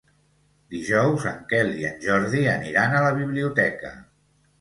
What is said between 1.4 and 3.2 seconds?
Quel i en Jordi aniran a la